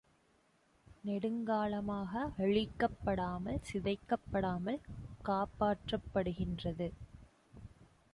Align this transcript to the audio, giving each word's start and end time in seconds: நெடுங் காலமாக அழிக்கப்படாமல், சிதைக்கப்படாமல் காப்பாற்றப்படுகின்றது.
நெடுங் 1.03 1.43
காலமாக 1.43 2.31
அழிக்கப்படாமல், 2.37 3.59
சிதைக்கப்படாமல் 3.71 4.79
காப்பாற்றப்படுகின்றது. 5.25 6.89